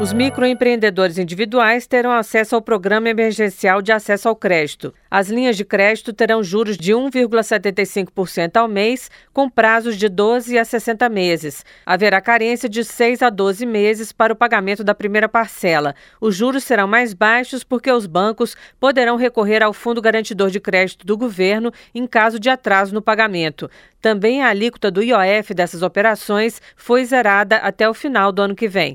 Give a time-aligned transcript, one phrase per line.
[0.00, 4.94] Os microempreendedores individuais terão acesso ao Programa Emergencial de Acesso ao Crédito.
[5.10, 10.64] As linhas de crédito terão juros de 1,75% ao mês, com prazos de 12 a
[10.64, 11.64] 60 meses.
[11.84, 15.96] Haverá carência de 6 a 12 meses para o pagamento da primeira parcela.
[16.20, 21.04] Os juros serão mais baixos porque os bancos poderão recorrer ao Fundo Garantidor de Crédito
[21.04, 23.68] do governo em caso de atraso no pagamento.
[24.00, 28.68] Também a alíquota do IOF dessas operações foi zerada até o final do ano que
[28.68, 28.94] vem.